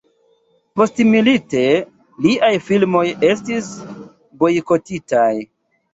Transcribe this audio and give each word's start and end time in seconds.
Postmilite 0.79 1.61
liaj 2.27 2.51
filmoj 2.69 3.05
estis 3.29 3.69
bojkotitaj. 4.43 5.31